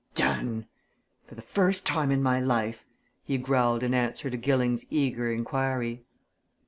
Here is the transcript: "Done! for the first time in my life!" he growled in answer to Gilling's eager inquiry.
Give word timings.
"Done! 0.15 0.65
for 1.27 1.35
the 1.35 1.43
first 1.43 1.85
time 1.85 2.09
in 2.09 2.23
my 2.23 2.39
life!" 2.39 2.87
he 3.23 3.37
growled 3.37 3.83
in 3.83 3.93
answer 3.93 4.31
to 4.31 4.35
Gilling's 4.35 4.83
eager 4.89 5.31
inquiry. 5.31 6.01